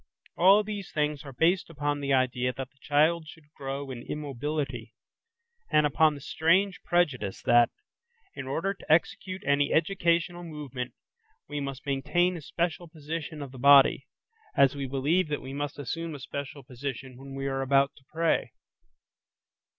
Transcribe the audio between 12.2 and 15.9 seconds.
a special position of the body;–as we believe that we must